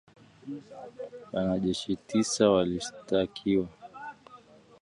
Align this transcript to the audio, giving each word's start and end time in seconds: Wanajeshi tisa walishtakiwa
Wanajeshi 1.31 1.91
tisa 2.07 2.45
walishtakiwa 2.53 3.67